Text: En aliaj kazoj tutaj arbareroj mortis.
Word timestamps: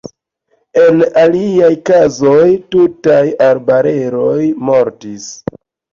En 0.83 1.01
aliaj 1.23 1.69
kazoj 1.89 2.47
tutaj 2.77 3.21
arbareroj 3.49 4.37
mortis. 4.71 5.33